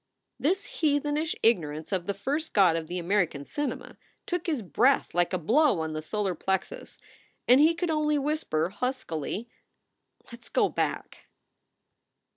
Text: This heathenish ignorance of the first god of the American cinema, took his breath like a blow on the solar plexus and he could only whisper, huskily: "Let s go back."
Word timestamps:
This 0.39 0.65
heathenish 0.81 1.35
ignorance 1.43 1.91
of 1.91 2.07
the 2.07 2.15
first 2.15 2.53
god 2.53 2.75
of 2.75 2.87
the 2.87 2.97
American 2.97 3.45
cinema, 3.45 3.99
took 4.25 4.47
his 4.47 4.63
breath 4.63 5.13
like 5.13 5.31
a 5.31 5.37
blow 5.37 5.79
on 5.81 5.93
the 5.93 6.01
solar 6.01 6.33
plexus 6.33 6.97
and 7.47 7.59
he 7.61 7.75
could 7.75 7.91
only 7.91 8.17
whisper, 8.17 8.69
huskily: 8.69 9.47
"Let 10.31 10.41
s 10.41 10.49
go 10.49 10.69
back." 10.69 11.27